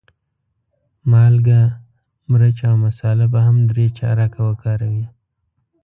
[1.11, 1.61] مالګه،
[2.29, 5.05] مرچ او مساله به هم درې چارکه وکاروې.